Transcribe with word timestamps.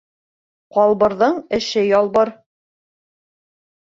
Ҡалбырҙыңэше 0.77 1.83
ялбыр. 1.87 2.31